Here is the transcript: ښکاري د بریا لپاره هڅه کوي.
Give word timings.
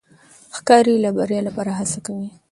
ښکاري 0.55 0.93
د 1.03 1.05
بریا 1.17 1.41
لپاره 1.47 1.71
هڅه 1.79 1.99
کوي. 2.05 2.29